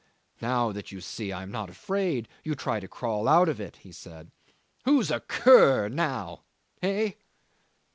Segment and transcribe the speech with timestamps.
[0.41, 3.75] "Now that you see I am not afraid you try to crawl out of it,"
[3.75, 4.31] he said.
[4.83, 6.41] "Who's a cur now
[6.81, 7.17] hey?"